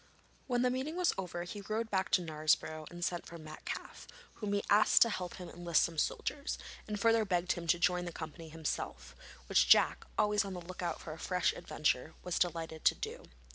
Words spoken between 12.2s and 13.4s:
was delighted to do.